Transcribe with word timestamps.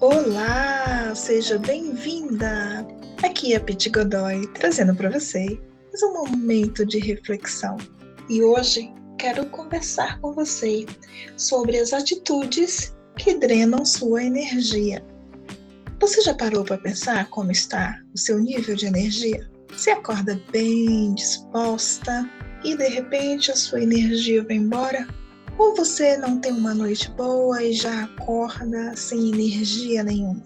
Olá, 0.00 1.14
seja 1.14 1.58
bem-vinda! 1.58 2.86
Aqui 3.22 3.52
é 3.52 3.56
a 3.56 3.60
Pete 3.60 3.90
Godoy 3.90 4.46
trazendo 4.54 4.94
para 4.94 5.10
você 5.10 5.60
mais 5.88 6.02
um 6.02 6.14
momento 6.14 6.86
de 6.86 6.98
reflexão. 6.98 7.76
E 8.30 8.42
hoje 8.42 8.90
quero 9.18 9.44
conversar 9.50 10.18
com 10.22 10.32
você 10.32 10.86
sobre 11.36 11.76
as 11.76 11.92
atitudes 11.92 12.96
que 13.18 13.34
drenam 13.34 13.84
sua 13.84 14.24
energia. 14.24 15.04
Você 16.00 16.22
já 16.22 16.32
parou 16.32 16.64
para 16.64 16.78
pensar 16.78 17.28
como 17.28 17.52
está 17.52 18.00
o 18.14 18.18
seu 18.18 18.38
nível 18.38 18.74
de 18.74 18.86
energia? 18.86 19.50
Você 19.68 19.90
acorda 19.90 20.40
bem 20.50 21.12
disposta 21.12 22.26
e 22.64 22.74
de 22.74 22.88
repente 22.88 23.50
a 23.50 23.56
sua 23.56 23.82
energia 23.82 24.42
vai 24.42 24.56
embora? 24.56 25.06
Ou 25.60 25.74
você 25.74 26.16
não 26.16 26.38
tem 26.38 26.52
uma 26.52 26.72
noite 26.72 27.10
boa 27.10 27.62
e 27.62 27.74
já 27.74 28.04
acorda 28.04 28.96
sem 28.96 29.28
energia 29.28 30.02
nenhuma? 30.02 30.42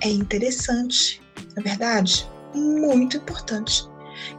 É 0.00 0.08
interessante, 0.08 1.20
na 1.54 1.62
verdade, 1.62 2.26
muito 2.54 3.18
importante, 3.18 3.86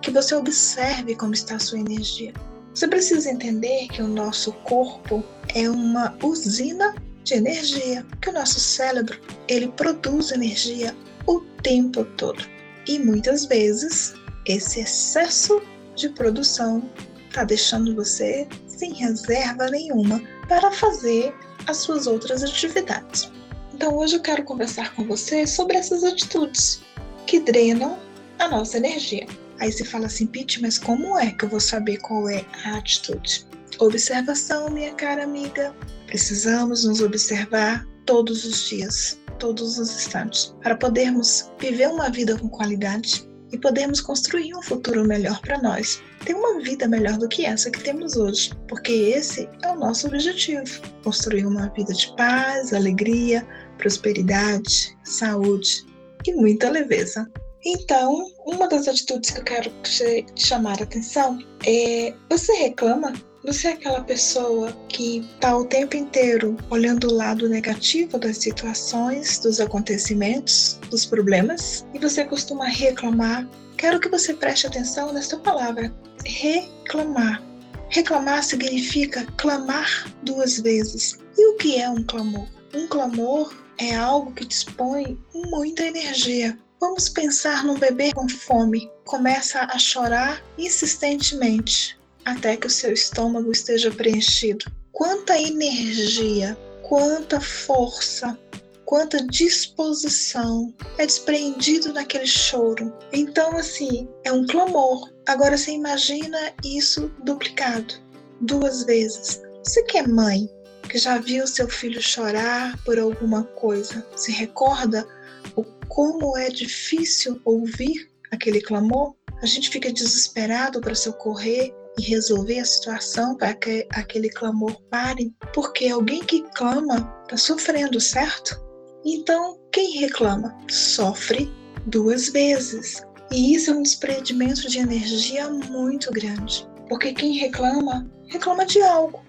que 0.02 0.10
você 0.10 0.34
observe 0.34 1.16
como 1.16 1.36
está 1.36 1.58
a 1.58 1.60
sua 1.60 1.78
energia. 1.78 2.34
Você 2.74 2.88
precisa 2.88 3.30
entender 3.30 3.90
que 3.90 4.02
o 4.02 4.08
nosso 4.08 4.54
corpo 4.64 5.24
é 5.54 5.70
uma 5.70 6.18
usina 6.24 6.96
de 7.24 7.36
energia, 7.36 8.04
que 8.20 8.32
o 8.32 8.34
nosso 8.34 8.60
cérebro, 8.60 9.20
ele 9.48 9.68
produz 9.68 10.32
energia 10.32 10.96
o 11.28 11.42
tempo 11.62 12.04
todo. 12.18 12.44
E 12.88 12.98
muitas 12.98 13.46
vezes 13.46 14.16
esse 14.48 14.80
excesso 14.80 15.62
de 15.96 16.10
produção 16.10 16.90
está 17.30 17.44
deixando 17.44 17.94
você 17.94 18.48
sem 18.78 18.94
reserva 18.94 19.70
nenhuma 19.70 20.22
para 20.48 20.72
fazer 20.72 21.34
as 21.68 21.78
suas 21.78 22.08
outras 22.08 22.44
atividades. 22.44 23.32
Então 23.74 23.96
hoje 23.96 24.16
eu 24.16 24.22
quero 24.22 24.44
conversar 24.44 24.94
com 24.96 25.04
você 25.06 25.46
sobre 25.46 25.78
essas 25.78 26.04
atitudes 26.04 26.82
que 27.26 27.40
drenam 27.40 28.00
a 28.40 28.48
nossa 28.48 28.78
energia. 28.78 29.28
Aí 29.60 29.72
você 29.72 29.84
fala 29.84 30.06
assim, 30.06 30.28
Pete, 30.28 30.62
mas 30.62 30.78
como 30.78 31.18
é 31.18 31.32
que 31.32 31.46
eu 31.46 31.50
vou 31.50 31.60
saber 31.60 31.98
qual 31.98 32.30
é 32.30 32.46
a 32.64 32.78
atitude? 32.78 33.46
Observação, 33.80 34.70
minha 34.70 34.94
cara 34.94 35.24
amiga. 35.24 35.76
Precisamos 36.06 36.86
nos 36.86 37.02
observar 37.02 37.86
todos 38.06 38.46
os 38.46 38.70
dias, 38.70 39.20
todos 39.40 39.78
os 39.78 39.90
instantes, 39.90 40.56
para 40.64 40.76
podermos 40.76 41.52
viver 41.60 41.90
uma 41.90 42.10
vida 42.10 42.38
com 42.38 42.48
qualidade 42.48 43.27
e 43.52 43.58
podermos 43.58 44.02
construir 44.02 44.54
um 44.56 44.62
futuro 44.62 45.06
melhor 45.06 45.40
para 45.42 45.62
nós. 45.62 46.02
Ter 46.26 46.34
uma 46.34 46.60
vida 46.62 46.88
melhor 46.88 47.18
do 47.18 47.28
que 47.28 47.46
essa 47.46 47.72
que 47.72 47.82
temos 47.84 48.16
hoje, 48.16 48.52
porque 48.68 48.92
esse 48.92 49.50
é 49.64 49.68
o 49.70 49.76
nosso 49.76 50.08
objetivo: 50.08 50.82
construir 51.04 51.46
uma 51.46 51.70
vida 51.70 51.94
de 51.94 52.14
paz, 52.16 52.74
alegria, 52.74 53.48
prosperidade, 53.78 54.98
saúde 55.04 55.86
e 56.26 56.34
muita 56.34 56.70
leveza. 56.70 57.30
Então, 57.66 58.32
uma 58.46 58.68
das 58.68 58.88
atitudes 58.88 59.30
que 59.30 59.40
eu 59.40 59.44
quero 59.44 59.70
te 59.84 60.26
chamar 60.36 60.80
a 60.80 60.84
atenção 60.84 61.40
é: 61.66 62.14
você 62.30 62.54
reclama 62.54 63.14
você 63.48 63.70
é 63.70 63.72
aquela 63.72 64.02
pessoa 64.02 64.74
que 64.90 65.20
está 65.20 65.56
o 65.56 65.64
tempo 65.64 65.96
inteiro 65.96 66.58
olhando 66.70 67.08
o 67.08 67.14
lado 67.14 67.48
negativo 67.48 68.20
das 68.20 68.40
situações, 68.40 69.40
dos 69.40 69.62
acontecimentos, 69.62 70.78
dos 70.90 71.06
problemas, 71.06 71.86
e 71.94 71.98
você 71.98 72.26
costuma 72.26 72.66
reclamar. 72.66 73.48
Quero 73.78 74.02
que 74.02 74.10
você 74.10 74.34
preste 74.34 74.68
atenção 74.68 75.14
nesta 75.14 75.38
palavra: 75.38 75.96
reclamar. 76.26 77.42
Reclamar 77.88 78.44
significa 78.44 79.26
clamar 79.38 80.12
duas 80.24 80.60
vezes. 80.60 81.18
E 81.38 81.48
o 81.54 81.56
que 81.56 81.80
é 81.80 81.90
um 81.90 82.04
clamor? 82.04 82.50
Um 82.74 82.86
clamor 82.88 83.56
é 83.78 83.96
algo 83.96 84.34
que 84.34 84.44
dispõe 84.44 85.18
muita 85.34 85.84
energia. 85.84 86.60
Vamos 86.82 87.08
pensar 87.08 87.64
num 87.64 87.80
bebê 87.80 88.12
com 88.14 88.28
fome. 88.28 88.92
Começa 89.06 89.62
a 89.62 89.80
chorar 89.80 90.44
insistentemente 90.58 91.98
até 92.28 92.58
que 92.58 92.68
o 92.68 92.70
seu 92.70 92.92
estômago 92.92 93.50
esteja 93.54 93.90
preenchido. 93.90 94.66
Quanta 94.92 95.40
energia, 95.40 96.58
quanta 96.84 97.40
força, 97.40 98.38
quanta 98.84 99.26
disposição 99.28 100.74
é 100.98 101.06
despreendido 101.06 101.94
naquele 101.94 102.28
choro. 102.28 102.94
Então, 103.14 103.56
assim, 103.56 104.10
é 104.26 104.32
um 104.34 104.46
clamor. 104.46 105.10
Agora 105.26 105.58
você 105.58 105.72
imagina 105.72 106.38
isso 106.66 107.10
duplicado 107.24 107.94
duas 108.42 108.84
vezes. 108.84 109.42
Você 109.64 109.84
que 109.84 109.98
é 109.98 110.06
mãe, 110.06 110.50
que 110.90 110.98
já 110.98 111.18
viu 111.20 111.48
seu 111.48 111.70
filho 111.70 112.02
chorar 112.02 112.78
por 112.84 113.00
alguma 113.00 113.46
coisa, 113.46 114.06
se 114.18 114.34
recorda 114.34 115.08
o 115.56 115.64
como 115.88 116.38
é 116.38 116.50
difícil 116.50 117.40
ouvir 117.46 118.12
aquele 118.32 118.60
clamor? 118.60 119.16
A 119.42 119.46
gente 119.46 119.70
fica 119.70 119.94
desesperado 119.94 120.82
para 120.82 120.96
socorrer 120.96 121.74
e 121.98 122.04
resolver 122.04 122.60
a 122.60 122.66
situação 122.66 123.36
para 123.36 123.54
que 123.54 123.88
aquele 123.92 124.30
clamor 124.30 124.80
pare, 124.90 125.34
porque 125.54 125.88
alguém 125.88 126.24
que 126.24 126.44
clama 126.56 127.14
está 127.24 127.38
sofrendo, 127.38 128.00
certo? 128.00 128.60
Então, 129.06 129.58
quem 129.72 130.00
reclama 130.00 130.56
sofre 130.70 131.52
duas 131.86 132.30
vezes. 132.30 133.04
E 133.32 133.56
isso 133.56 133.72
é 133.72 133.74
um 133.74 133.84
desprendimento 133.84 134.70
de 134.70 134.80
energia 134.80 135.50
muito 135.50 136.12
grande, 136.12 136.68
porque 136.88 137.14
quem 137.14 137.34
reclama, 137.34 138.10
reclama 138.28 138.66
de 138.66 138.82
algo 138.82 139.22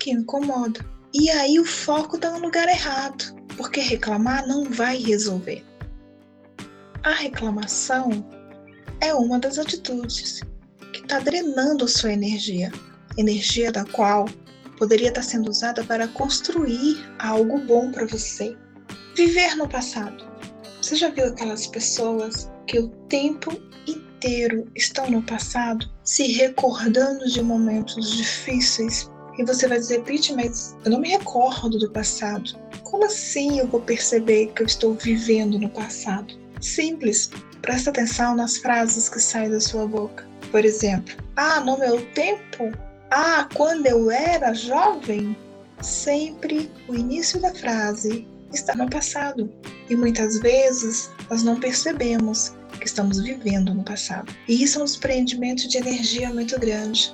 que 0.00 0.10
incomoda. 0.10 0.84
E 1.14 1.30
aí 1.30 1.58
o 1.58 1.64
foco 1.64 2.16
está 2.16 2.30
no 2.30 2.40
lugar 2.40 2.68
errado, 2.68 3.34
porque 3.56 3.80
reclamar 3.80 4.46
não 4.46 4.64
vai 4.64 4.98
resolver. 4.98 5.64
A 7.02 7.12
reclamação 7.12 8.10
é 9.00 9.14
uma 9.14 9.38
das 9.38 9.58
atitudes 9.58 10.42
está 11.06 11.20
drenando 11.20 11.86
sua 11.86 12.12
energia, 12.12 12.72
energia 13.16 13.70
da 13.70 13.84
qual 13.84 14.28
poderia 14.76 15.08
estar 15.08 15.20
tá 15.20 15.26
sendo 15.26 15.48
usada 15.48 15.84
para 15.84 16.08
construir 16.08 16.98
algo 17.20 17.60
bom 17.60 17.92
para 17.92 18.06
você. 18.06 18.56
Viver 19.14 19.54
no 19.54 19.68
passado. 19.68 20.26
Você 20.82 20.96
já 20.96 21.08
viu 21.08 21.26
aquelas 21.26 21.68
pessoas 21.68 22.50
que 22.66 22.80
o 22.80 22.88
tempo 23.08 23.52
inteiro 23.86 24.68
estão 24.74 25.08
no 25.08 25.22
passado, 25.22 25.88
se 26.02 26.32
recordando 26.32 27.26
de 27.26 27.40
momentos 27.40 28.16
difíceis? 28.16 29.08
E 29.38 29.44
você 29.44 29.68
vai 29.68 29.78
dizer, 29.78 30.02
Pete, 30.02 30.34
mas 30.34 30.76
eu 30.84 30.90
não 30.90 31.00
me 31.00 31.08
recordo 31.08 31.78
do 31.78 31.90
passado. 31.92 32.58
Como 32.82 33.04
assim 33.04 33.60
eu 33.60 33.68
vou 33.68 33.80
perceber 33.80 34.48
que 34.54 34.62
eu 34.62 34.66
estou 34.66 34.94
vivendo 34.94 35.58
no 35.58 35.68
passado? 35.68 36.34
Simples. 36.60 37.30
Presta 37.66 37.90
atenção 37.90 38.36
nas 38.36 38.58
frases 38.58 39.08
que 39.08 39.18
saem 39.18 39.50
da 39.50 39.58
sua 39.58 39.88
boca. 39.88 40.24
Por 40.52 40.64
exemplo, 40.64 41.16
ah, 41.34 41.58
no 41.58 41.76
meu 41.76 42.00
tempo, 42.12 42.70
ah, 43.10 43.48
quando 43.54 43.86
eu 43.86 44.08
era 44.08 44.54
jovem, 44.54 45.36
sempre 45.82 46.70
o 46.86 46.94
início 46.94 47.40
da 47.40 47.52
frase 47.52 48.24
está 48.52 48.72
no 48.76 48.88
passado. 48.88 49.52
E 49.90 49.96
muitas 49.96 50.38
vezes 50.38 51.10
nós 51.28 51.42
não 51.42 51.58
percebemos 51.58 52.54
que 52.78 52.86
estamos 52.86 53.20
vivendo 53.20 53.74
no 53.74 53.82
passado. 53.82 54.32
E 54.46 54.62
isso 54.62 54.78
é 54.78 54.82
um 54.82 54.84
desprendimento 54.84 55.66
de 55.66 55.78
energia 55.78 56.32
muito 56.32 56.56
grande, 56.60 57.12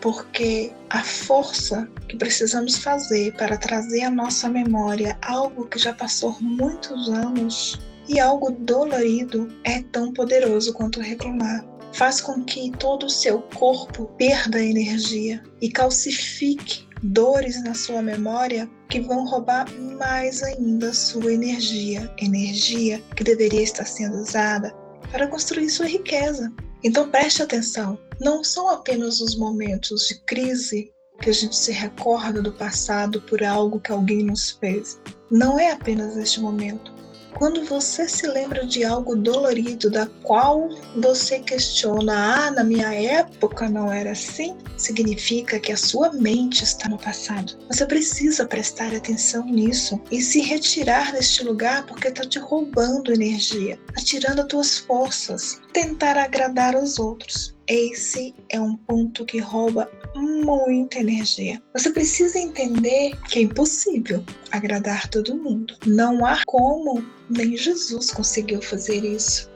porque 0.00 0.72
a 0.90 1.02
força 1.02 1.90
que 2.06 2.16
precisamos 2.16 2.78
fazer 2.78 3.34
para 3.34 3.56
trazer 3.56 4.04
à 4.04 4.10
nossa 4.12 4.48
memória 4.48 5.18
algo 5.22 5.66
que 5.66 5.76
já 5.76 5.92
passou 5.92 6.36
muitos 6.40 7.08
anos 7.08 7.80
e 8.08 8.18
algo 8.18 8.50
dolorido 8.50 9.48
é 9.64 9.82
tão 9.82 10.12
poderoso 10.12 10.72
quanto 10.72 11.00
reclamar 11.00 11.64
faz 11.92 12.20
com 12.20 12.44
que 12.44 12.70
todo 12.78 13.06
o 13.06 13.10
seu 13.10 13.40
corpo 13.54 14.06
perda 14.16 14.62
energia 14.62 15.42
e 15.60 15.70
calcifique 15.70 16.86
dores 17.02 17.62
na 17.62 17.74
sua 17.74 18.02
memória 18.02 18.68
que 18.88 19.00
vão 19.00 19.26
roubar 19.26 19.66
mais 19.98 20.42
ainda 20.42 20.92
sua 20.92 21.32
energia, 21.32 22.12
energia 22.18 23.02
que 23.16 23.24
deveria 23.24 23.62
estar 23.62 23.84
sendo 23.84 24.16
usada 24.18 24.74
para 25.10 25.28
construir 25.28 25.68
sua 25.70 25.86
riqueza. 25.86 26.52
Então 26.82 27.10
preste 27.10 27.42
atenção, 27.42 27.98
não 28.20 28.42
são 28.42 28.68
apenas 28.68 29.20
os 29.20 29.36
momentos 29.36 30.06
de 30.08 30.20
crise 30.20 30.92
que 31.20 31.30
a 31.30 31.32
gente 31.32 31.56
se 31.56 31.72
recorda 31.72 32.40
do 32.40 32.52
passado 32.52 33.20
por 33.22 33.42
algo 33.42 33.80
que 33.80 33.90
alguém 33.90 34.22
nos 34.22 34.52
fez. 34.52 35.00
Não 35.30 35.58
é 35.58 35.72
apenas 35.72 36.16
este 36.16 36.40
momento, 36.40 36.92
quando 37.34 37.64
você 37.64 38.08
se 38.08 38.26
lembra 38.26 38.66
de 38.66 38.84
algo 38.84 39.16
dolorido 39.16 39.90
da 39.90 40.06
qual 40.22 40.68
você 40.96 41.38
questiona, 41.40 42.46
ah, 42.46 42.50
na 42.50 42.64
minha 42.64 42.92
época 42.92 43.68
não 43.68 43.92
era 43.92 44.12
assim, 44.12 44.56
significa 44.76 45.58
que 45.58 45.72
a 45.72 45.76
sua 45.76 46.12
mente 46.12 46.64
está 46.64 46.88
no 46.88 46.98
passado. 46.98 47.58
Você 47.70 47.86
precisa 47.86 48.46
prestar 48.46 48.94
atenção 48.94 49.44
nisso 49.46 50.00
e 50.10 50.20
se 50.20 50.40
retirar 50.40 51.12
deste 51.12 51.44
lugar 51.44 51.86
porque 51.86 52.08
está 52.08 52.24
te 52.24 52.38
roubando 52.38 53.12
energia, 53.12 53.78
atirando 53.96 54.42
as 54.42 54.46
tuas 54.48 54.78
forças, 54.78 55.60
tentar 55.72 56.16
agradar 56.16 56.74
aos 56.74 56.98
outros. 56.98 57.57
Esse 57.68 58.34
é 58.48 58.60
um 58.60 58.76
ponto 58.76 59.24
que 59.24 59.38
rouba 59.38 59.90
muita 60.14 60.98
energia. 60.98 61.62
Você 61.74 61.90
precisa 61.90 62.38
entender 62.38 63.14
que 63.28 63.40
é 63.40 63.42
impossível 63.42 64.24
agradar 64.50 65.08
todo 65.08 65.36
mundo. 65.36 65.74
Não 65.86 66.24
há 66.24 66.40
como, 66.46 67.04
nem 67.28 67.56
Jesus 67.56 68.10
conseguiu 68.10 68.62
fazer 68.62 69.04
isso. 69.04 69.50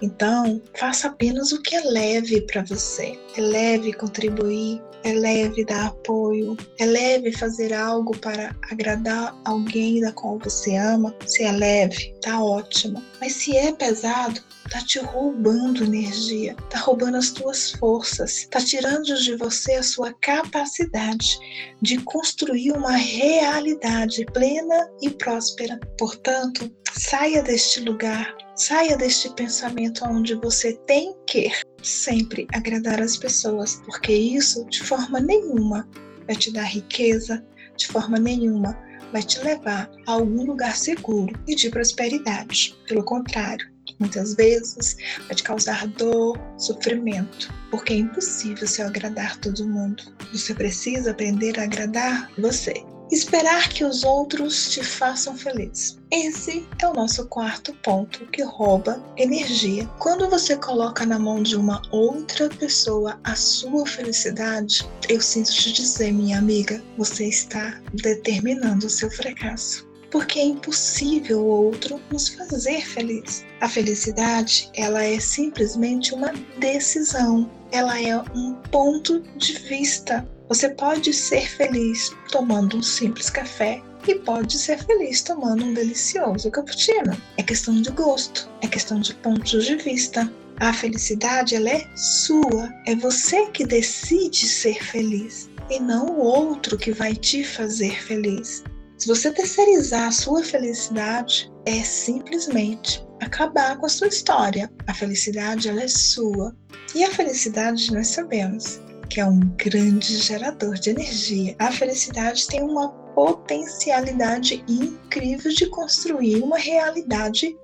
Então, 0.00 0.62
faça 0.74 1.08
apenas 1.08 1.52
o 1.52 1.60
que 1.60 1.76
é 1.76 1.80
leve 1.82 2.40
para 2.42 2.62
você. 2.62 3.18
É 3.36 3.40
leve 3.40 3.92
contribuir, 3.92 4.80
é 5.04 5.12
leve 5.12 5.64
dar 5.64 5.86
apoio, 5.86 6.56
é 6.78 6.84
leve 6.84 7.32
fazer 7.32 7.72
algo 7.72 8.16
para 8.18 8.54
agradar 8.70 9.36
alguém 9.44 10.00
da 10.00 10.12
qual 10.12 10.38
você 10.38 10.76
ama. 10.76 11.14
Se 11.26 11.44
é 11.44 11.52
leve, 11.52 12.14
tá 12.20 12.42
ótimo. 12.42 13.02
Mas 13.20 13.32
se 13.34 13.56
é 13.56 13.72
pesado, 13.72 14.40
tá 14.70 14.80
te 14.80 14.98
roubando 14.98 15.84
energia, 15.84 16.54
tá 16.70 16.78
roubando 16.78 17.16
as 17.16 17.30
tuas 17.30 17.72
forças, 17.72 18.46
tá 18.50 18.60
tirando 18.60 19.04
de 19.04 19.36
você 19.36 19.74
a 19.74 19.82
sua 19.82 20.12
capacidade 20.20 21.38
de 21.80 21.98
construir 22.02 22.72
uma 22.72 22.96
realidade 22.96 24.24
plena 24.26 24.90
e 25.00 25.10
próspera. 25.10 25.78
Portanto, 25.98 26.70
saia 26.92 27.42
deste 27.42 27.80
lugar, 27.80 28.34
saia 28.58 28.96
deste 28.96 29.32
pensamento 29.34 30.04
onde 30.04 30.34
você 30.34 30.74
tem 30.86 31.14
que 31.26 31.50
sempre 31.82 32.46
agradar 32.52 33.00
as 33.00 33.16
pessoas, 33.16 33.80
porque 33.84 34.12
isso 34.12 34.64
de 34.66 34.82
forma 34.82 35.20
nenhuma 35.20 35.88
vai 36.26 36.34
te 36.34 36.52
dar 36.52 36.64
riqueza, 36.64 37.42
de 37.76 37.86
forma 37.86 38.18
nenhuma 38.18 38.76
vai 39.12 39.22
te 39.22 39.38
levar 39.40 39.88
a 40.06 40.12
algum 40.12 40.44
lugar 40.44 40.76
seguro 40.76 41.38
e 41.46 41.54
de 41.54 41.70
prosperidade. 41.70 42.76
Pelo 42.86 43.04
contrário, 43.04 43.70
muitas 43.98 44.34
vezes 44.34 44.96
vai 45.26 45.36
te 45.36 45.42
causar 45.44 45.86
dor, 45.86 46.36
sofrimento, 46.58 47.54
porque 47.70 47.92
é 47.92 47.96
impossível 47.96 48.66
se 48.66 48.82
agradar 48.82 49.38
todo 49.38 49.66
mundo. 49.66 50.02
Você 50.32 50.52
precisa 50.52 51.12
aprender 51.12 51.58
a 51.58 51.62
agradar 51.62 52.30
você. 52.36 52.74
Esperar 53.10 53.68
que 53.70 53.84
os 53.84 54.04
outros 54.04 54.70
te 54.70 54.82
façam 54.82 55.36
feliz. 55.36 55.98
Esse 56.10 56.66
é 56.80 56.86
o 56.86 56.92
nosso 56.92 57.26
quarto 57.26 57.72
ponto 57.82 58.26
que 58.26 58.42
rouba 58.42 59.02
energia. 59.16 59.86
Quando 59.98 60.28
você 60.28 60.56
coloca 60.56 61.06
na 61.06 61.18
mão 61.18 61.42
de 61.42 61.56
uma 61.56 61.80
outra 61.90 62.48
pessoa 62.48 63.18
a 63.24 63.34
sua 63.34 63.86
felicidade, 63.86 64.86
eu 65.08 65.20
sinto 65.20 65.52
te 65.52 65.72
dizer, 65.72 66.12
minha 66.12 66.38
amiga, 66.38 66.82
você 66.96 67.26
está 67.26 67.80
determinando 67.94 68.86
o 68.86 68.90
seu 68.90 69.10
fracasso 69.10 69.88
porque 70.10 70.38
é 70.38 70.44
impossível 70.44 71.40
o 71.40 71.66
outro 71.66 72.00
nos 72.10 72.28
fazer 72.30 72.80
feliz. 72.86 73.44
A 73.60 73.68
felicidade, 73.68 74.70
ela 74.74 75.04
é 75.04 75.20
simplesmente 75.20 76.14
uma 76.14 76.32
decisão, 76.58 77.50
ela 77.70 78.00
é 78.00 78.16
um 78.34 78.54
ponto 78.70 79.20
de 79.36 79.52
vista. 79.54 80.26
Você 80.48 80.70
pode 80.70 81.12
ser 81.12 81.46
feliz 81.46 82.10
tomando 82.32 82.78
um 82.78 82.82
simples 82.82 83.28
café 83.28 83.82
e 84.06 84.14
pode 84.14 84.56
ser 84.56 84.82
feliz 84.82 85.20
tomando 85.20 85.62
um 85.62 85.74
delicioso 85.74 86.50
cappuccino. 86.50 87.14
É 87.36 87.42
questão 87.42 87.82
de 87.82 87.90
gosto, 87.90 88.48
é 88.62 88.66
questão 88.66 88.98
de 88.98 89.12
pontos 89.16 89.66
de 89.66 89.76
vista. 89.76 90.32
A 90.58 90.72
felicidade 90.72 91.54
ela 91.54 91.68
é 91.68 91.84
sua, 91.94 92.72
é 92.86 92.96
você 92.96 93.46
que 93.50 93.66
decide 93.66 94.48
ser 94.48 94.82
feliz 94.82 95.50
e 95.68 95.78
não 95.78 96.06
o 96.06 96.20
outro 96.20 96.78
que 96.78 96.92
vai 96.92 97.14
te 97.14 97.44
fazer 97.44 98.02
feliz. 98.02 98.64
Se 98.96 99.06
você 99.06 99.30
terceirizar 99.30 100.08
a 100.08 100.12
sua 100.12 100.42
felicidade, 100.42 101.52
é 101.66 101.84
simplesmente 101.84 103.06
acabar 103.20 103.76
com 103.76 103.84
a 103.84 103.90
sua 103.90 104.08
história. 104.08 104.72
A 104.86 104.94
felicidade 104.94 105.68
ela 105.68 105.82
é 105.82 105.88
sua. 105.88 106.56
E 106.94 107.04
a 107.04 107.10
felicidade 107.10 107.92
nós 107.92 108.08
sabemos 108.08 108.80
que 109.08 109.20
é 109.20 109.26
um 109.26 109.40
grande 109.56 110.18
gerador 110.18 110.74
de 110.74 110.90
energia. 110.90 111.56
A 111.58 111.72
felicidade 111.72 112.46
tem 112.46 112.62
uma 112.62 112.90
potencialidade 113.14 114.64
incrível 114.68 115.52
de 115.52 115.66
construir 115.70 116.42
uma 116.42 116.58
realidade 116.58 117.58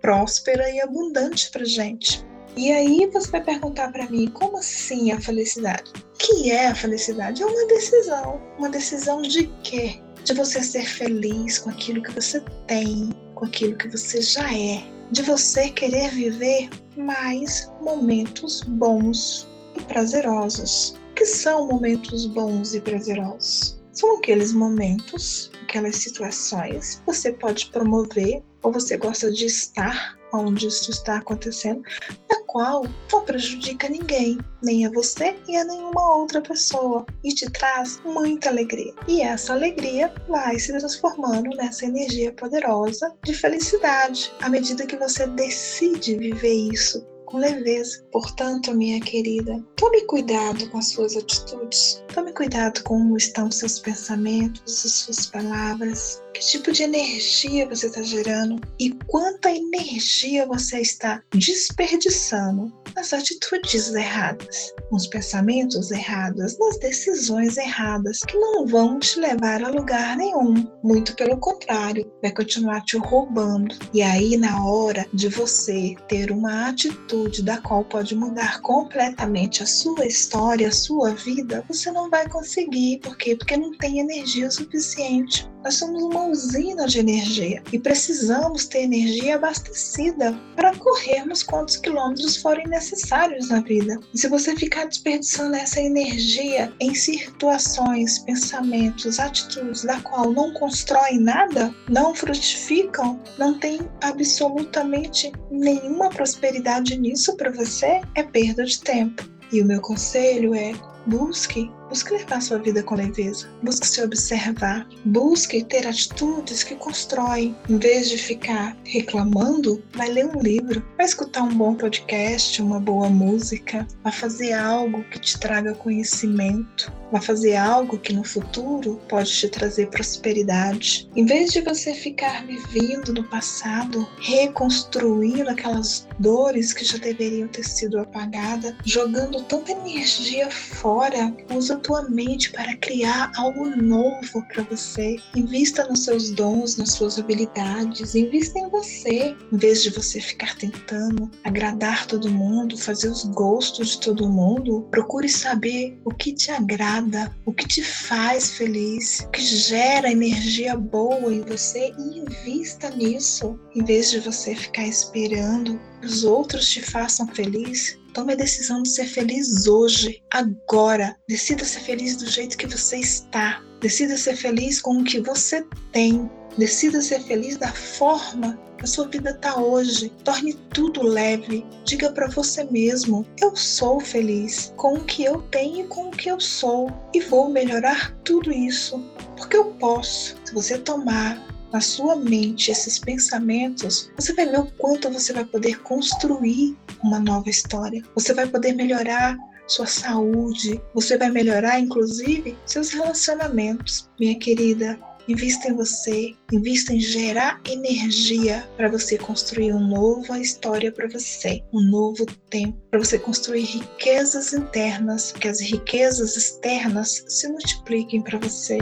próspera 0.00 0.70
e 0.70 0.80
abundante 0.80 1.50
para 1.50 1.64
gente. 1.64 2.26
E 2.56 2.72
aí 2.72 3.08
você 3.12 3.30
vai 3.30 3.42
perguntar 3.42 3.92
para 3.92 4.08
mim, 4.10 4.28
como 4.28 4.58
assim 4.58 5.12
a 5.12 5.20
felicidade? 5.20 5.92
O 5.94 6.18
que 6.18 6.50
é 6.50 6.66
a 6.66 6.74
felicidade? 6.74 7.42
É 7.42 7.46
uma 7.46 7.66
decisão. 7.68 8.40
Uma 8.58 8.68
decisão 8.68 9.22
de 9.22 9.46
quê? 9.62 10.00
De 10.24 10.34
você 10.34 10.62
ser 10.62 10.84
feliz 10.84 11.58
com 11.58 11.70
aquilo 11.70 12.02
que 12.02 12.10
você 12.12 12.42
tem, 12.66 13.10
com 13.34 13.44
aquilo 13.44 13.76
que 13.76 13.88
você 13.88 14.20
já 14.20 14.52
é. 14.52 14.82
De 15.10 15.22
você 15.22 15.70
querer 15.70 16.10
viver 16.10 16.68
mais 16.96 17.70
momentos 17.80 18.62
bons 18.62 19.46
e 19.78 19.84
prazerosos. 19.84 20.96
O 21.10 21.14
que 21.14 21.24
são 21.24 21.66
momentos 21.66 22.26
bons 22.26 22.74
e 22.74 22.80
prazerosos? 22.80 23.78
São 23.92 24.16
aqueles 24.16 24.52
momentos, 24.52 25.50
aquelas 25.62 25.96
situações 25.96 26.96
que 26.96 27.06
você 27.06 27.32
pode 27.32 27.66
promover 27.70 28.42
ou 28.62 28.72
você 28.72 28.96
gosta 28.96 29.30
de 29.30 29.46
estar 29.46 30.16
onde 30.32 30.66
isso 30.66 30.90
está 30.90 31.16
acontecendo, 31.16 31.82
a 32.30 32.42
qual 32.46 32.84
não 33.10 33.24
prejudica 33.24 33.88
ninguém, 33.88 34.38
nem 34.62 34.86
a 34.86 34.90
você 34.90 35.34
e 35.48 35.56
a 35.56 35.64
nenhuma 35.64 36.16
outra 36.16 36.40
pessoa, 36.42 37.06
e 37.24 37.32
te 37.32 37.50
traz 37.50 38.00
muita 38.04 38.50
alegria. 38.50 38.92
E 39.06 39.22
essa 39.22 39.54
alegria 39.54 40.12
vai 40.28 40.58
se 40.58 40.76
transformando 40.76 41.48
nessa 41.56 41.86
energia 41.86 42.32
poderosa 42.32 43.14
de 43.24 43.32
felicidade 43.32 44.30
à 44.42 44.48
medida 44.48 44.86
que 44.86 44.96
você 44.96 45.26
decide 45.28 46.16
viver 46.16 46.72
isso 46.72 47.06
com 47.28 47.38
leveza. 47.38 48.02
Portanto, 48.10 48.74
minha 48.74 49.00
querida, 49.00 49.62
tome 49.76 50.02
cuidado 50.06 50.68
com 50.70 50.78
as 50.78 50.88
suas 50.88 51.16
atitudes, 51.16 52.02
tome 52.12 52.32
cuidado 52.32 52.82
com 52.82 52.98
como 52.98 53.16
estão 53.16 53.48
seus 53.48 53.78
pensamentos, 53.78 54.84
as 54.84 54.92
suas 54.92 55.26
palavras, 55.26 56.20
que 56.38 56.46
tipo 56.46 56.70
de 56.70 56.84
energia 56.84 57.68
você 57.68 57.86
está 57.86 58.00
gerando 58.00 58.60
e 58.78 58.90
quanta 59.08 59.50
energia 59.50 60.46
você 60.46 60.80
está 60.80 61.20
desperdiçando 61.34 62.72
nas 62.94 63.12
atitudes 63.12 63.92
erradas, 63.94 64.72
nos 64.90 65.06
pensamentos 65.08 65.90
errados, 65.90 66.56
nas 66.58 66.78
decisões 66.78 67.56
erradas, 67.56 68.20
que 68.20 68.36
não 68.36 68.66
vão 68.66 68.98
te 68.98 69.18
levar 69.18 69.62
a 69.62 69.68
lugar 69.68 70.16
nenhum. 70.16 70.66
Muito 70.82 71.14
pelo 71.16 71.38
contrário, 71.38 72.10
vai 72.22 72.32
continuar 72.32 72.82
te 72.82 72.96
roubando. 72.98 73.76
E 73.92 74.02
aí, 74.02 74.36
na 74.36 74.64
hora 74.64 75.06
de 75.12 75.28
você 75.28 75.94
ter 76.08 76.30
uma 76.30 76.68
atitude 76.68 77.42
da 77.42 77.58
qual 77.58 77.84
pode 77.84 78.14
mudar 78.14 78.60
completamente 78.62 79.62
a 79.62 79.66
sua 79.66 80.06
história, 80.06 80.68
a 80.68 80.72
sua 80.72 81.14
vida, 81.14 81.64
você 81.68 81.90
não 81.90 82.08
vai 82.08 82.28
conseguir. 82.28 82.98
Por 82.98 83.16
quê? 83.16 83.36
Porque 83.36 83.56
não 83.56 83.76
tem 83.76 83.98
energia 84.00 84.50
suficiente. 84.50 85.48
Nós 85.64 85.74
somos 85.74 86.02
uma 86.02 86.27
usina 86.30 86.86
de 86.86 86.98
energia 86.98 87.62
e 87.72 87.78
precisamos 87.78 88.66
ter 88.66 88.82
energia 88.82 89.36
abastecida 89.36 90.32
para 90.54 90.76
corrermos 90.76 91.42
quantos 91.42 91.76
quilômetros 91.76 92.36
forem 92.36 92.66
necessários 92.66 93.48
na 93.48 93.60
vida. 93.60 93.98
E 94.12 94.18
se 94.18 94.28
você 94.28 94.54
ficar 94.56 94.86
desperdiçando 94.86 95.56
essa 95.56 95.80
energia 95.80 96.72
em 96.80 96.94
situações, 96.94 98.18
pensamentos, 98.20 99.18
atitudes 99.18 99.84
da 99.84 100.00
qual 100.00 100.32
não 100.32 100.52
constroem 100.54 101.20
nada, 101.20 101.74
não 101.88 102.14
frutificam, 102.14 103.20
não 103.38 103.58
tem 103.58 103.80
absolutamente 104.02 105.32
nenhuma 105.50 106.08
prosperidade 106.10 106.98
nisso 106.98 107.36
para 107.36 107.50
você, 107.50 108.00
é 108.14 108.22
perda 108.22 108.64
de 108.64 108.80
tempo. 108.80 109.28
E 109.52 109.62
o 109.62 109.66
meu 109.66 109.80
conselho 109.80 110.54
é 110.54 110.72
busque 111.06 111.70
Busque 111.88 112.12
levar 112.12 112.42
sua 112.42 112.58
vida 112.58 112.82
com 112.82 112.94
leveza. 112.94 113.48
Busque 113.62 113.86
se 113.86 114.02
observar. 114.02 114.86
Busque 115.06 115.64
ter 115.64 115.86
atitudes 115.86 116.62
que 116.62 116.74
constroem. 116.74 117.56
Em 117.68 117.78
vez 117.78 118.10
de 118.10 118.18
ficar 118.18 118.76
reclamando, 118.84 119.82
vai 119.94 120.08
ler 120.08 120.26
um 120.26 120.40
livro, 120.40 120.84
vai 120.96 121.06
escutar 121.06 121.42
um 121.42 121.54
bom 121.54 121.74
podcast, 121.74 122.60
uma 122.60 122.78
boa 122.78 123.08
música, 123.08 123.86
vai 124.02 124.12
fazer 124.12 124.52
algo 124.52 125.02
que 125.04 125.18
te 125.18 125.38
traga 125.38 125.74
conhecimento, 125.74 126.92
vai 127.10 127.20
fazer 127.20 127.56
algo 127.56 127.98
que 127.98 128.12
no 128.12 128.24
futuro 128.24 129.00
pode 129.08 129.30
te 129.30 129.48
trazer 129.48 129.88
prosperidade. 129.88 131.08
Em 131.16 131.24
vez 131.24 131.52
de 131.52 131.62
você 131.62 131.94
ficar 131.94 132.44
vivendo 132.46 133.12
no 133.14 133.24
passado, 133.24 134.06
reconstruindo 134.20 135.48
aquelas 135.48 136.06
dores 136.18 136.72
que 136.72 136.84
já 136.84 136.98
deveriam 136.98 137.48
ter 137.48 137.64
sido 137.64 137.98
apagadas, 137.98 138.74
jogando 138.84 139.42
tanta 139.44 139.72
energia 139.72 140.50
fora, 140.50 141.34
usa 141.54 141.77
tua 141.78 142.08
mente 142.08 142.50
para 142.50 142.76
criar 142.76 143.32
algo 143.36 143.66
novo 143.76 144.46
para 144.48 144.62
você. 144.64 145.16
Invista 145.36 145.86
nos 145.86 146.04
seus 146.04 146.30
dons, 146.30 146.76
nas 146.76 146.92
suas 146.92 147.18
habilidades, 147.18 148.14
invista 148.14 148.58
em 148.58 148.68
você, 148.68 149.36
em 149.52 149.56
vez 149.56 149.82
de 149.82 149.90
você 149.90 150.20
ficar 150.20 150.56
tentando 150.56 151.30
agradar 151.44 152.06
todo 152.06 152.30
mundo, 152.30 152.76
fazer 152.76 153.08
os 153.08 153.24
gostos 153.24 153.90
de 153.90 154.00
todo 154.00 154.28
mundo. 154.28 154.86
Procure 154.90 155.28
saber 155.28 156.00
o 156.04 156.10
que 156.10 156.32
te 156.32 156.50
agrada, 156.50 157.34
o 157.44 157.52
que 157.52 157.66
te 157.66 157.82
faz 157.82 158.50
feliz, 158.50 159.20
o 159.20 159.30
que 159.30 159.42
gera 159.42 160.10
energia 160.10 160.76
boa 160.76 161.32
em 161.32 161.42
você 161.42 161.92
e 161.98 162.18
invista 162.18 162.90
nisso, 162.90 163.58
em 163.74 163.84
vez 163.84 164.10
de 164.10 164.20
você 164.20 164.54
ficar 164.54 164.86
esperando 164.86 165.80
que 166.00 166.06
os 166.06 166.24
outros 166.24 166.68
te 166.68 166.80
façam 166.80 167.26
feliz, 167.28 167.97
Tome 168.12 168.32
a 168.32 168.36
decisão 168.36 168.82
de 168.82 168.88
ser 168.88 169.06
feliz 169.06 169.66
hoje, 169.66 170.22
agora. 170.32 171.16
Decida 171.28 171.64
ser 171.64 171.80
feliz 171.80 172.16
do 172.16 172.26
jeito 172.26 172.56
que 172.56 172.66
você 172.66 172.98
está. 172.98 173.62
Decida 173.80 174.16
ser 174.16 174.36
feliz 174.36 174.80
com 174.80 174.98
o 174.98 175.04
que 175.04 175.20
você 175.20 175.64
tem. 175.92 176.28
Decida 176.56 177.00
ser 177.00 177.20
feliz 177.20 177.56
da 177.56 177.72
forma 177.72 178.58
que 178.78 178.84
a 178.84 178.88
sua 178.88 179.06
vida 179.08 179.30
está 179.30 179.60
hoje. 179.60 180.10
Torne 180.24 180.54
tudo 180.72 181.02
leve. 181.02 181.64
Diga 181.84 182.10
para 182.10 182.28
você 182.28 182.64
mesmo: 182.64 183.26
eu 183.40 183.54
sou 183.54 184.00
feliz 184.00 184.72
com 184.76 184.94
o 184.94 185.04
que 185.04 185.24
eu 185.24 185.42
tenho 185.42 185.84
e 185.84 185.88
com 185.88 186.08
o 186.08 186.10
que 186.10 186.30
eu 186.30 186.40
sou. 186.40 186.90
E 187.14 187.20
vou 187.20 187.48
melhorar 187.48 188.16
tudo 188.24 188.52
isso. 188.52 188.98
Porque 189.36 189.56
eu 189.56 189.66
posso. 189.74 190.36
Se 190.44 190.54
você 190.54 190.78
tomar 190.78 191.40
na 191.72 191.80
sua 191.80 192.16
mente 192.16 192.70
esses 192.70 192.98
pensamentos, 192.98 194.10
você 194.16 194.32
vai 194.32 194.46
ver 194.46 194.60
o 194.60 194.70
quanto 194.78 195.10
você 195.10 195.32
vai 195.32 195.44
poder 195.44 195.80
construir 195.82 196.76
uma 197.02 197.18
nova 197.18 197.48
história. 197.48 198.02
Você 198.14 198.34
vai 198.34 198.46
poder 198.46 198.72
melhorar 198.72 199.36
sua 199.66 199.86
saúde, 199.86 200.80
você 200.94 201.18
vai 201.18 201.30
melhorar 201.30 201.78
inclusive 201.78 202.56
seus 202.64 202.90
relacionamentos. 202.90 204.08
Minha 204.18 204.38
querida, 204.38 204.98
invista 205.28 205.68
em 205.68 205.74
você, 205.74 206.34
invista 206.50 206.92
em 206.92 207.00
gerar 207.00 207.60
energia 207.66 208.66
para 208.76 208.88
você 208.88 209.18
construir 209.18 209.72
uma 209.72 209.86
nova 209.86 210.40
história 210.40 210.90
para 210.90 211.08
você, 211.08 211.62
um 211.72 211.82
novo 211.82 212.24
tempo, 212.48 212.78
para 212.90 212.98
você 212.98 213.18
construir 213.18 213.64
riquezas 213.64 214.54
internas, 214.54 215.32
que 215.32 215.46
as 215.46 215.60
riquezas 215.60 216.36
externas 216.36 217.24
se 217.28 217.46
multipliquem 217.48 218.22
para 218.22 218.38
você. 218.38 218.78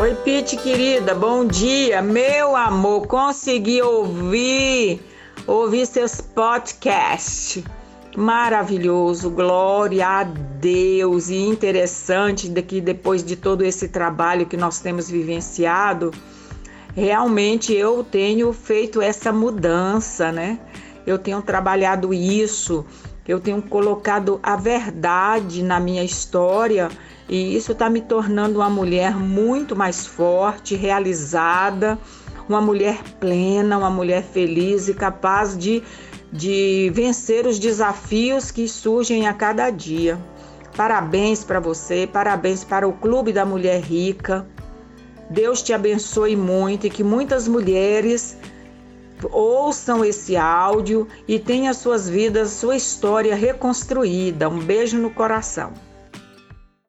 Oi, 0.00 0.14
Pete 0.24 0.56
querida, 0.56 1.14
bom 1.14 1.44
dia. 1.44 2.00
Meu 2.00 2.56
amor, 2.56 3.06
consegui 3.06 3.82
ouvir, 3.82 4.98
ouvir 5.46 5.84
seus 5.84 6.22
podcasts. 6.22 7.62
Maravilhoso, 8.16 9.28
glória 9.28 10.08
a 10.08 10.24
Deus 10.24 11.28
e 11.28 11.36
interessante 11.36 12.48
que 12.62 12.80
depois 12.80 13.22
de 13.22 13.36
todo 13.36 13.62
esse 13.62 13.88
trabalho 13.88 14.46
que 14.46 14.56
nós 14.56 14.80
temos 14.80 15.10
vivenciado, 15.10 16.12
realmente 16.96 17.74
eu 17.74 18.02
tenho 18.02 18.54
feito 18.54 19.02
essa 19.02 19.30
mudança, 19.30 20.32
né? 20.32 20.58
Eu 21.06 21.18
tenho 21.18 21.42
trabalhado 21.42 22.14
isso, 22.14 22.86
eu 23.28 23.38
tenho 23.38 23.60
colocado 23.60 24.40
a 24.42 24.56
verdade 24.56 25.62
na 25.62 25.78
minha 25.78 26.02
história 26.02 26.88
e 27.30 27.54
isso 27.54 27.70
está 27.70 27.88
me 27.88 28.00
tornando 28.00 28.58
uma 28.58 28.68
mulher 28.68 29.14
muito 29.14 29.76
mais 29.76 30.04
forte, 30.04 30.74
realizada, 30.74 31.96
uma 32.48 32.60
mulher 32.60 33.04
plena, 33.20 33.78
uma 33.78 33.88
mulher 33.88 34.24
feliz 34.24 34.88
e 34.88 34.94
capaz 34.94 35.56
de, 35.56 35.80
de 36.32 36.90
vencer 36.92 37.46
os 37.46 37.56
desafios 37.56 38.50
que 38.50 38.66
surgem 38.66 39.28
a 39.28 39.32
cada 39.32 39.70
dia. 39.70 40.18
Parabéns 40.76 41.44
para 41.44 41.60
você, 41.60 42.04
parabéns 42.12 42.64
para 42.64 42.88
o 42.88 42.94
Clube 42.94 43.32
da 43.32 43.46
Mulher 43.46 43.80
Rica. 43.80 44.44
Deus 45.30 45.62
te 45.62 45.72
abençoe 45.72 46.34
muito 46.34 46.88
e 46.88 46.90
que 46.90 47.04
muitas 47.04 47.46
mulheres 47.46 48.36
ouçam 49.30 50.04
esse 50.04 50.36
áudio 50.36 51.06
e 51.28 51.38
tenham 51.38 51.72
suas 51.72 52.08
vidas, 52.08 52.50
sua 52.50 52.74
história 52.74 53.36
reconstruída. 53.36 54.48
Um 54.48 54.58
beijo 54.58 54.98
no 54.98 55.10
coração. 55.10 55.89